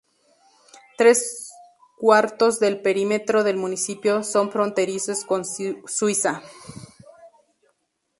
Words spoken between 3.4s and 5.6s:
del municipio son fronterizos con